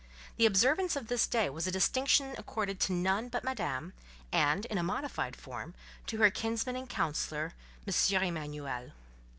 The 0.37 0.47
observance 0.47 0.95
of 0.95 1.09
this 1.09 1.27
day 1.27 1.47
was 1.51 1.67
a 1.67 1.71
distinction 1.71 2.33
accorded 2.35 2.79
to 2.79 2.91
none 2.91 3.29
but 3.29 3.43
Madame, 3.43 3.93
and, 4.31 4.65
in 4.65 4.79
a 4.79 4.83
modified 4.83 5.35
form, 5.35 5.75
to 6.07 6.17
her 6.17 6.31
kinsman 6.31 6.75
and 6.75 6.89
counsellor, 6.89 7.53
M. 7.87 8.23
Emanuel. 8.23 8.93